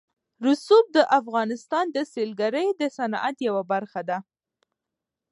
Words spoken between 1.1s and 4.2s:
افغانستان د سیلګرۍ د صنعت یوه برخه ده.